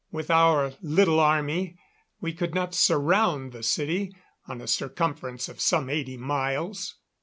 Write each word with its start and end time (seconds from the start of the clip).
With 0.11 0.31
our 0.31 0.73
little 0.81 1.19
army 1.19 1.77
we 2.21 2.33
could 2.33 2.55
not 2.55 2.73
surround 2.73 3.51
the 3.51 3.61
city 3.61 4.11
on 4.47 4.59
a 4.59 4.65
circumference 4.65 5.47
of 5.47 5.61
some 5.61 5.91
eighty 5.91 6.17
miles. 6.17 6.95